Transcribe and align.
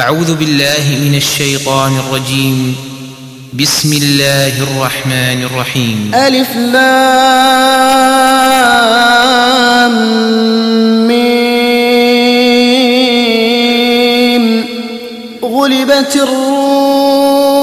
أعوذ 0.00 0.34
بالله 0.34 0.98
من 1.04 1.14
الشيطان 1.14 1.96
الرجيم. 1.96 2.76
بسم 3.52 3.92
الله 3.92 4.62
الرحمن 4.62 5.42
الرحيم. 5.42 6.10
ألف 6.14 6.56
لام 6.56 6.76
ميم. 11.08 11.84
غلبت 15.42 16.16
الروم 16.16 17.56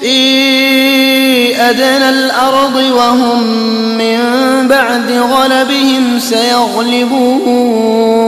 في 0.00 0.18
أدنى 1.60 2.08
الأرض 2.08 2.76
وهم 2.76 3.42
من 3.98 4.18
بعد 4.68 5.12
غلبهم 5.12 6.18
سيغلبون. 6.18 8.27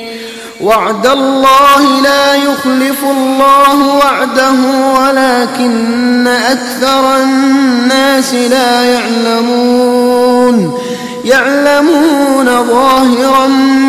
وعد 0.63 1.07
الله 1.07 2.01
لا 2.03 2.35
يخلف 2.35 3.03
الله 3.03 3.95
وعده 3.95 4.53
ولكن 4.99 6.27
أكثر 6.27 7.17
الناس 7.23 8.33
لا 8.33 8.83
يعلمون 8.83 10.77
يعلمون 11.25 12.45
ظاهرا 12.45 13.47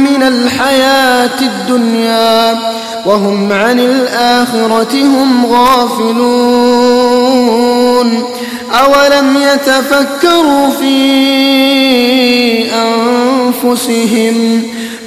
من 0.08 0.22
الحياة 0.22 1.40
الدنيا 1.40 2.58
وهم 3.06 3.52
عن 3.52 3.80
الآخرة 3.80 5.02
هم 5.02 5.46
غافلون 5.46 7.02
أولم 8.72 9.36
يتفكروا 9.36 10.70
في 10.70 10.92
أنفسهم 12.74 14.62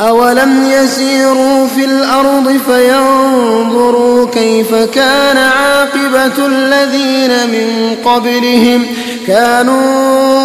أولم 0.00 0.70
يسيروا 0.70 1.66
في 1.66 1.84
الأرض 1.84 2.60
فينظروا 2.66 4.26
كيف 4.26 4.74
كان 4.74 5.36
عاقبة 5.36 6.46
الذين 6.46 7.30
من 7.50 7.96
قبلهم 8.04 8.86
كانوا 9.26 10.38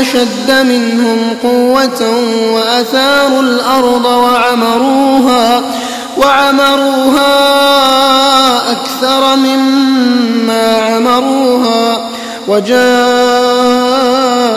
أشد 0.00 0.50
منهم 0.50 1.18
قوة 1.42 2.10
وأثاروا 2.54 3.42
الأرض 3.42 4.04
وعمروها 4.04 5.62
وعمروها 6.16 7.28
أكثر 8.72 9.36
مما 9.36 10.76
عمروها 10.76 12.08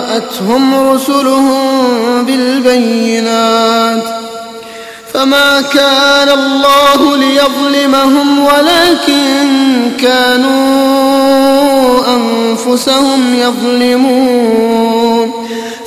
وجاءتهم 0.02 0.90
رسلهم 0.90 2.26
بالبينات 2.26 4.04
فما 5.14 5.62
كان 5.62 6.30
الله 6.30 7.18
ليظلمهم 7.18 8.40
ولكن 8.40 9.48
كانوا 10.00 11.22
أنفسهم 12.16 13.36
يظلمون 13.36 15.31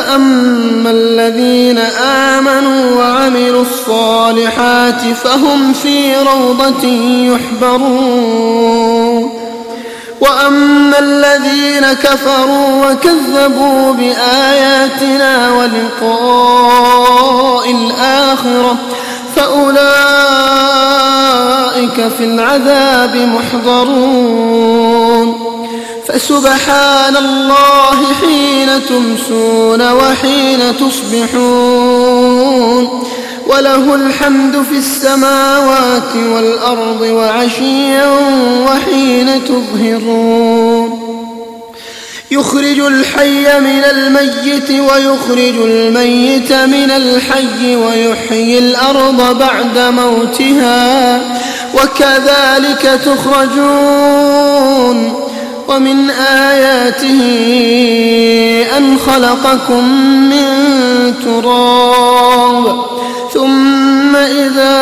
فأما 0.00 0.90
الذين 0.90 1.78
آمنوا 2.38 2.96
وعملوا 2.96 3.62
الصالحات 3.62 5.00
فهم 5.24 5.72
في 5.72 6.16
روضة 6.16 6.84
يحبرون. 7.32 9.30
وأما 10.20 10.98
الذين 10.98 11.92
كفروا 11.92 12.86
وكذبوا 12.86 13.92
بآياتنا 13.92 15.52
ولقاء 15.52 16.90
الآخرة 17.70 18.76
فأولئك 19.36 19.78
في 22.18 22.24
العذاب 22.24 23.16
محضرون. 23.16 24.70
فسبحان 26.06 27.16
الله 27.16 27.89
حين 28.70 28.86
تمسون 28.86 29.92
وحين 29.92 30.76
تصبحون 30.76 32.08
وله 33.46 33.94
الحمد 33.94 34.62
في 34.70 34.78
السماوات 34.78 36.16
والأرض 36.16 37.00
وعشيا 37.00 38.06
وحين 38.66 39.44
تظهرون 39.44 41.10
يخرج 42.30 42.80
الحي 42.80 43.60
من 43.60 43.84
الميت 43.90 44.70
ويخرج 44.70 45.54
الميت 45.64 46.52
من 46.52 46.90
الحي 46.90 47.76
ويحيي 47.76 48.58
الأرض 48.58 49.38
بعد 49.38 49.78
موتها 49.78 51.20
وكذلك 51.74 53.00
تخرجون 53.04 54.50
ومن 55.70 56.10
آياته 56.10 57.20
أن 58.76 58.98
خلقكم 58.98 59.84
من 60.30 60.46
تراب 61.24 62.84
ثم 63.34 64.16
إذا 64.16 64.80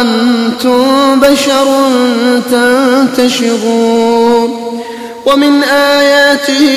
أنتم 0.00 1.20
بشر 1.20 1.66
تنتشرون 3.16 4.50
ومن 5.26 5.62
آياته 5.62 6.68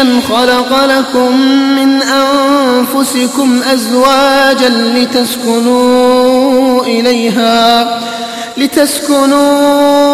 أن 0.00 0.20
خلق 0.28 0.84
لكم 0.84 1.40
من 1.76 2.02
أنفسكم 2.02 3.60
أزواجا 3.72 4.68
لتسكنوا 4.68 6.82
إليها 6.82 8.00
لتسكنوا 8.56 10.13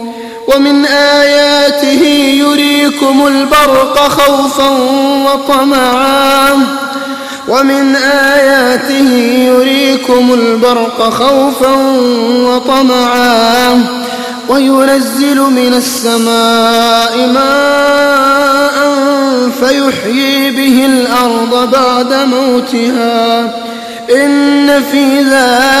ومن 0.55 0.85
آياته 0.85 2.03
يريكم 2.39 3.27
البرق 3.27 3.97
خوفا 3.97 4.69
وطمعا. 5.25 6.49
ومن 7.47 7.95
آياته 7.95 9.09
يريكم 9.47 10.33
البرق 10.33 11.09
خوفا 11.09 11.73
وطمعا. 12.45 13.85
وينزل 14.49 15.39
من 15.39 15.73
السماء 15.73 17.27
ماء 17.33 18.77
فيحيي 19.59 20.51
به 20.51 20.85
الأرض 20.85 21.71
بعد 21.71 22.13
موتها. 22.13 23.51
إن 24.15 24.83
في 24.91 25.21
ذلك 25.21 25.80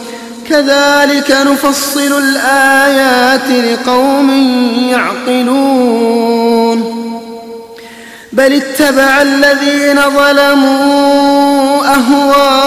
كذلك 0.51 1.31
نفصل 1.31 2.11
الآيات 2.23 3.47
لقوم 3.49 4.29
يعقلون. 4.91 6.79
بل 8.33 8.53
اتبع 8.53 9.21
الذين 9.21 10.01
ظلموا 10.17 11.85
أهواءهم 11.85 12.61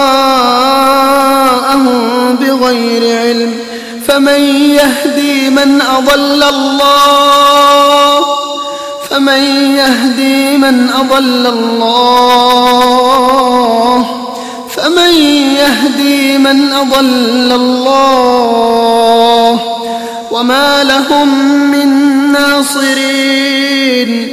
بغير 2.35 3.19
علم. 3.21 3.53
فمن 4.07 4.41
يهدي 4.79 5.49
من 5.49 5.81
أضل 5.81 6.43
الله؟ 6.43 8.25
فمن 9.09 9.41
يهدي 9.77 10.57
من 10.57 10.89
أضل 10.89 11.47
الله؟ 11.47 12.55
فمن 14.75 15.13
يهدي 15.55 16.37
من 16.37 16.73
أضل 16.73 17.51
الله 17.51 19.59
وما 20.31 20.83
لهم 20.83 21.49
من 21.71 21.87
ناصرين 22.31 24.29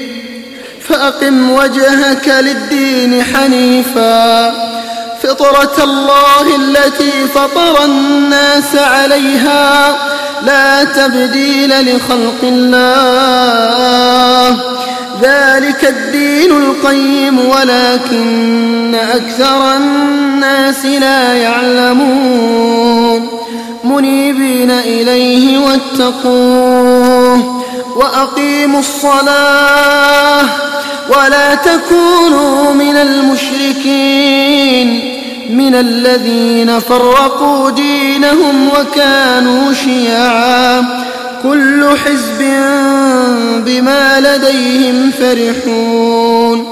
فأقم 0.88 1.50
وجهك 1.50 2.28
للدين 2.28 3.24
حنيفا 3.24 4.50
فطرة 5.22 5.84
الله 5.84 6.56
التي 6.56 7.26
فطر 7.34 7.84
الناس 7.84 8.76
عليها 8.76 9.96
لا 10.42 10.84
تبديل 10.84 11.70
لخلق 11.70 12.40
الله 12.42 14.48
ذلك 15.22 15.84
الدين 15.88 16.50
القيم 16.50 17.38
ولكن 17.38 18.81
أكثر 18.94 19.76
الناس 19.76 20.86
لا 20.86 21.34
يعلمون. 21.34 23.28
منيبين 23.84 24.70
إليه 24.70 25.58
واتقوه 25.58 27.62
وأقيموا 27.96 28.80
الصلاة 28.80 30.42
ولا 31.08 31.54
تكونوا 31.54 32.74
من 32.74 32.96
المشركين. 32.96 34.88
من 35.50 35.74
الذين 35.74 36.78
فرقوا 36.78 37.70
دينهم 37.70 38.68
وكانوا 38.68 39.72
شيعا. 39.72 40.84
كل 41.42 41.88
حزب 42.04 42.42
بما 43.66 44.20
لديهم 44.20 45.10
فرحون. 45.18 46.71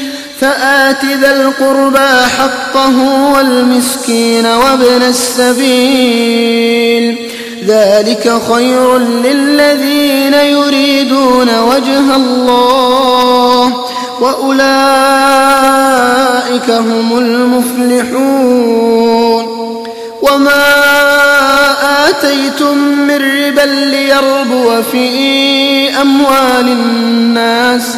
فآت 0.41 1.05
ذا 1.05 1.41
القربى 1.41 2.21
حقه 2.37 2.97
والمسكين 3.35 4.45
وابن 4.45 5.01
السبيل. 5.01 6.61
ذلك 7.67 8.41
خير 8.53 8.97
للذين 8.97 10.33
يريدون 10.33 11.59
وجه 11.59 12.15
الله 12.15 13.85
وأولئك 14.21 14.61
هم 16.69 17.17
المفلحون. 17.17 18.81
وما 20.21 20.63
آتيتم 22.09 22.77
من 22.77 23.15
ربا 23.15 23.61
ليربو 23.61 24.81
في 24.91 25.09
أموال 26.01 26.67
الناس 26.67 27.97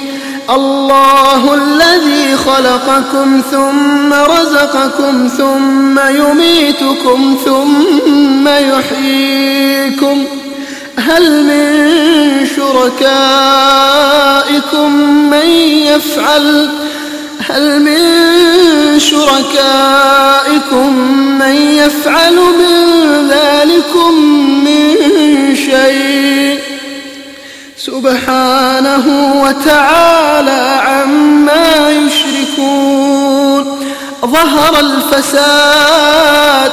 الله 0.51 1.53
الذي 1.53 2.37
خلقكم 2.37 3.41
ثم 3.51 4.13
رزقكم 4.13 5.27
ثم 5.37 5.99
يميتكم 5.99 7.37
ثم 7.45 8.47
يحييكم 8.47 10.25
هل 10.97 11.43
من 11.43 12.45
شركائكم 12.55 13.31
من 15.29 15.49
يفعل 15.85 16.69
هل 17.49 17.81
من 17.81 17.99
شركائكم 18.99 20.97
من 21.39 21.55
يفعل 21.55 22.35
من 22.35 23.29
ذلكم 23.29 24.13
من 24.63 24.95
شيء 25.55 26.60
سبحانه 28.01 29.05
وتعالى 29.43 30.81
عما 30.87 31.89
يشركون. 31.89 33.79
ظهر 34.25 34.79
الفساد 34.79 36.71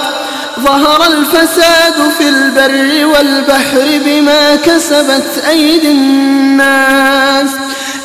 ظهر 0.60 1.06
الفساد 1.06 2.10
في 2.18 2.28
البر 2.28 3.06
والبحر 3.06 4.00
بما 4.04 4.56
كسبت 4.56 5.44
أيدي 5.48 5.90
الناس 5.90 7.50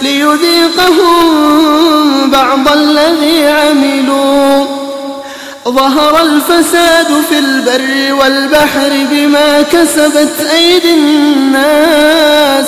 ليذيقهم 0.01 1.21
بعض 2.31 2.71
الذي 2.71 3.47
عملوا. 3.47 4.65
ظهر 5.67 6.21
الفساد 6.21 7.07
في 7.29 7.39
البر 7.39 8.13
والبحر 8.13 8.91
بما 9.11 9.61
كسبت 9.61 10.47
أيدي 10.51 10.93
الناس 10.93 12.67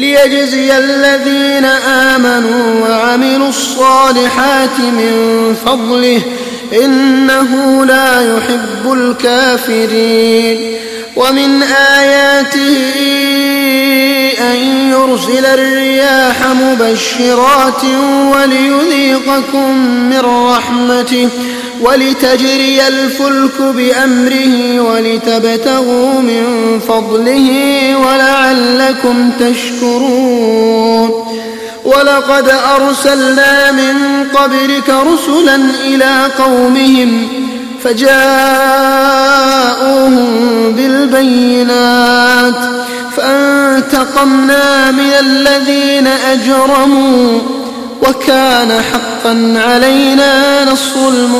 ليجزي 0.00 0.78
الذين 0.78 1.64
آمنوا 2.14 2.88
وعملوا 2.88 3.48
الصالحات 3.48 4.78
من 4.78 5.56
فضله 5.66 6.22
إنه 6.84 7.84
لا 7.84 8.36
يحب 8.36 8.92
الكافرين. 8.92 10.74
ومن 11.16 11.62
آياته 11.98 12.76
أن 14.40 14.56
يرسل 14.90 15.46
الرياح 15.46 16.36
مبشرات 16.46 17.84
وليذيقكم 18.34 19.76
من 20.10 20.20
رحمته. 20.20 21.28
ولتجري 21.80 22.88
الفلك 22.88 23.60
بأمره 23.60 24.80
ولتبتغوا 24.80 26.20
من 26.20 26.44
فضله 26.88 27.50
ولعلكم 27.96 29.30
تشكرون. 29.40 31.10
ولقد 31.84 32.48
أرسلنا 32.76 33.72
من 33.72 34.24
قبلك 34.34 34.88
رسلا 34.88 35.56
إلى 35.84 36.26
قومهم 36.38 37.28
فجاءوهم 37.84 38.16
بالبينات 40.76 42.54
فانتقمنا 43.16 44.90
من 44.90 45.12
الذين 45.20 46.06
أجرموا 46.06 47.38
وكان 48.02 48.82
حقا 48.92 49.54
علينا 49.56 50.64
نصر 50.64 51.08
المؤمنين 51.08 51.39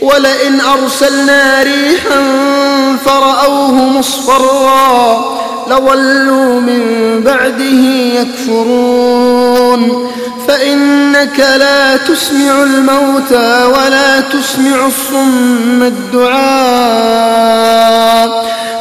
ولئن 0.00 0.60
أرسلنا 0.60 1.62
ريحا 1.62 2.22
فرأوه 3.04 3.72
مصفرا 3.72 5.34
لظلوا 5.66 6.60
من 6.60 6.82
بعده 7.24 7.82
يكفرون. 8.20 10.10
فإنك 10.48 11.40
لا 11.40 11.96
تسمع 11.96 12.62
الموتى 12.62 13.64
ولا 13.64 14.20
تسمع 14.20 14.86
الصم 14.86 15.82
الدعاء 15.82 17.14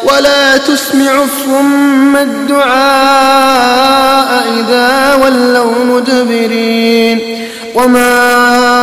ولا 0.03 0.57
تسمع 0.57 1.23
الصم 1.23 2.15
الدعاء 2.15 3.53
إذا 4.59 5.15
ولوا 5.15 5.85
مدبرين. 5.85 7.19
وما 7.75 8.82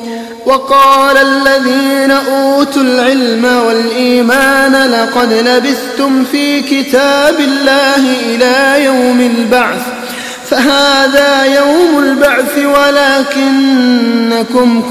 وقال 0.45 1.17
الذين 1.17 2.11
أوتوا 2.11 2.81
العلم 2.81 3.45
والإيمان 3.45 4.91
لقد 4.91 5.33
لبثتم 5.33 6.23
في 6.23 6.61
كتاب 6.61 7.39
الله 7.39 8.15
إلى 8.25 8.85
يوم 8.85 9.21
البعث 9.21 9.81
فهذا 10.49 11.45
يوم 11.45 11.99
البعث 11.99 12.57
ولكنكم 12.57 14.01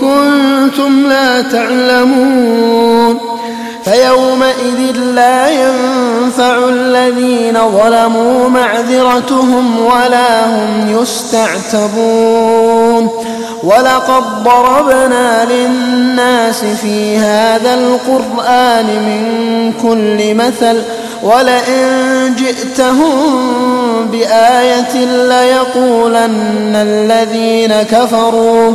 كنتم 0.01 1.07
لا 1.09 1.43
تعلمون. 1.43 3.30
فيومئذ 3.85 4.97
لا 5.15 5.49
ينفع 5.49 6.69
الذين 6.69 7.59
ظلموا 7.71 8.49
معذرتهم 8.49 9.81
ولا 9.81 10.47
هم 10.47 11.01
يستعتبون. 11.03 12.31
ولقد 13.63 14.25
ضربنا 14.45 15.45
للناس 15.45 16.65
في 16.65 17.19
هذا 17.19 17.75
القرآن 17.75 18.87
من 18.87 19.73
كل 19.83 20.35
مثل 20.35 20.83
ولئن 21.23 22.35
جئتهم 22.39 23.15
بآية 24.13 25.05
ليقولن 25.05 26.77
الذين 26.77 27.83
كفروا. 27.83 28.75